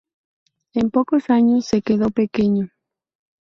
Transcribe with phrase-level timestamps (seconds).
[0.73, 2.71] En pocos años se quedó pequeño.